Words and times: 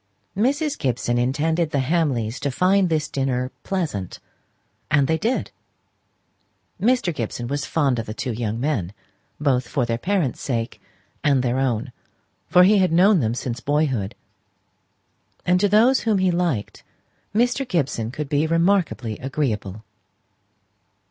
Mrs. 0.35 0.79
Gibson 0.79 1.19
intended 1.19 1.69
the 1.69 1.77
Hamleys 1.77 2.39
to 2.39 2.49
find 2.49 2.89
this 2.89 3.07
dinner 3.07 3.51
pleasant; 3.61 4.19
and 4.89 5.05
they 5.05 5.19
did. 5.19 5.51
Mr. 6.81 7.13
Gibson 7.13 7.45
was 7.45 7.67
fond 7.67 7.99
of 7.99 8.07
the 8.07 8.13
two 8.15 8.31
young 8.31 8.59
men, 8.59 8.93
both 9.39 9.67
for 9.67 9.85
their 9.85 9.99
parents' 9.99 10.41
sake 10.41 10.81
and 11.23 11.43
their 11.43 11.59
own, 11.59 11.91
for 12.47 12.63
he 12.63 12.79
had 12.79 12.91
known 12.91 13.19
them 13.19 13.35
since 13.35 13.59
boyhood; 13.59 14.15
and 15.45 15.59
to 15.59 15.69
those 15.69 15.99
whom 15.99 16.17
he 16.17 16.31
liked 16.31 16.81
Mr. 17.35 17.63
Gibson 17.67 18.09
could 18.09 18.27
be 18.27 18.47
remarkably 18.47 19.19
agreeable. 19.19 19.83